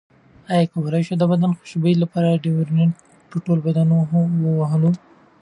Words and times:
ایا 0.53 0.69
کولی 0.73 1.01
شو 1.07 1.15
د 1.19 1.23
بدن 1.31 1.51
خوشبویۍ 1.57 1.95
لپاره 2.03 2.39
ډیوډرنټ 2.43 2.93
په 3.29 3.37
ټول 3.45 3.57
بدن 3.67 3.87
ووهلو؟ 4.43 4.91